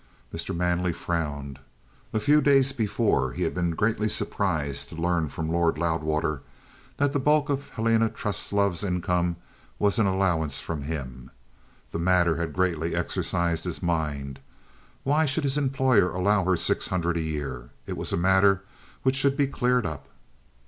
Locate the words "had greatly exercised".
12.37-13.65